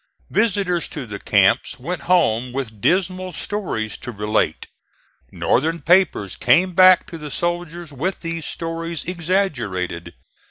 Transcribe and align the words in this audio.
Visitors 0.31 0.87
to 0.87 1.05
the 1.05 1.19
camps 1.19 1.77
went 1.79 2.01
home 2.09 2.51
with 2.51 2.81
dismal 2.81 3.31
stories 3.33 3.97
to 3.99 4.11
relate; 4.11 4.65
Northern 5.31 5.79
papers 5.79 6.35
came 6.35 6.73
back 6.73 7.05
to 7.11 7.19
the 7.19 7.29
soldiers 7.29 7.91
with 7.93 8.21
these 8.21 8.47
stories 8.47 9.05
exaggerated. 9.05 10.15